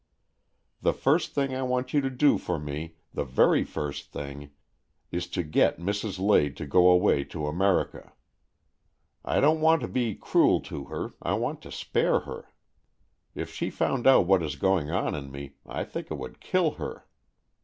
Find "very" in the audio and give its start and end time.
3.23-3.63